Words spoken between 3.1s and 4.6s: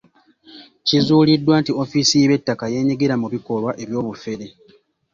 mu bikolwa eby'obufere.